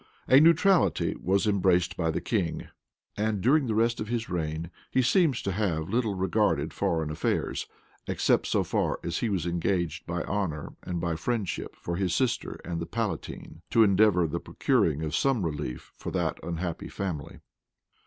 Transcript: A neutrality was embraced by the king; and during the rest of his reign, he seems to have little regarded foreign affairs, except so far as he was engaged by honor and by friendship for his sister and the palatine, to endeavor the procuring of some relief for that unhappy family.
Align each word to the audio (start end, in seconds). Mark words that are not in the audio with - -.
A 0.27 0.39
neutrality 0.39 1.15
was 1.21 1.45
embraced 1.45 1.95
by 1.95 2.09
the 2.09 2.21
king; 2.21 2.69
and 3.15 3.39
during 3.39 3.67
the 3.67 3.75
rest 3.75 3.99
of 3.99 4.07
his 4.07 4.29
reign, 4.31 4.71
he 4.89 5.03
seems 5.03 5.43
to 5.43 5.51
have 5.51 5.89
little 5.89 6.15
regarded 6.15 6.73
foreign 6.73 7.11
affairs, 7.11 7.67
except 8.07 8.47
so 8.47 8.63
far 8.63 8.99
as 9.03 9.19
he 9.19 9.29
was 9.29 9.45
engaged 9.45 10.07
by 10.07 10.23
honor 10.23 10.73
and 10.81 10.99
by 10.99 11.15
friendship 11.15 11.75
for 11.75 11.97
his 11.97 12.15
sister 12.15 12.59
and 12.65 12.81
the 12.81 12.87
palatine, 12.87 13.61
to 13.69 13.83
endeavor 13.83 14.25
the 14.27 14.39
procuring 14.39 15.03
of 15.03 15.15
some 15.15 15.45
relief 15.45 15.91
for 15.95 16.09
that 16.11 16.39
unhappy 16.41 16.89
family. 16.89 17.39